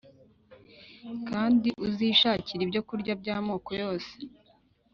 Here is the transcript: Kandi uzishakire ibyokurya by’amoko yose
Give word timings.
Kandi 1.29 1.69
uzishakire 1.85 2.61
ibyokurya 2.63 3.13
by’amoko 3.21 3.69
yose 3.81 4.13